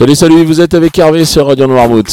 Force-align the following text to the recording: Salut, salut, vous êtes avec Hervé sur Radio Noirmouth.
Salut, 0.00 0.16
salut, 0.16 0.44
vous 0.44 0.62
êtes 0.62 0.72
avec 0.72 0.98
Hervé 0.98 1.26
sur 1.26 1.46
Radio 1.46 1.66
Noirmouth. 1.66 2.08